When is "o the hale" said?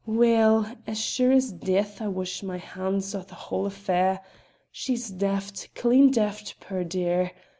3.13-3.67